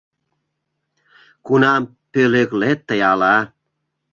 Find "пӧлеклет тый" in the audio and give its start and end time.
2.11-3.01